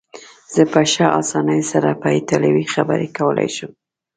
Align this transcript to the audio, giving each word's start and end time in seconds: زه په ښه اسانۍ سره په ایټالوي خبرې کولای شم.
زه 0.53 0.61
په 0.73 0.81
ښه 0.91 1.05
اسانۍ 1.21 1.61
سره 1.71 1.89
په 2.01 2.07
ایټالوي 2.17 2.65
خبرې 2.73 3.07
کولای 3.17 3.49
شم. 3.55 3.71